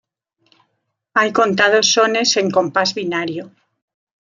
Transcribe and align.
Hay 1.13 1.31
contados 1.31 1.91
sones 1.91 2.35
en 2.37 2.49
compás 2.49 2.95
binario. 2.95 3.51